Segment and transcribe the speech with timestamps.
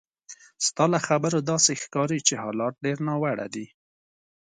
[0.67, 3.65] ستا له خبرو داسې ښکاري چې حالات ډېر ناوړه دي.